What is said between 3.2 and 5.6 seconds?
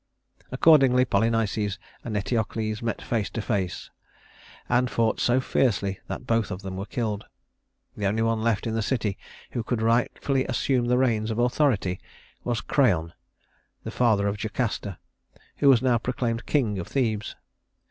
to face, and fought so